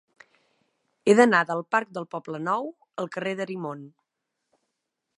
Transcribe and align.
He 1.11 1.15
d'anar 1.19 1.41
del 1.51 1.61
parc 1.75 1.93
del 1.99 2.09
Poblenou 2.15 2.67
al 3.05 3.13
carrer 3.17 3.39
d'Arimon. 3.41 3.89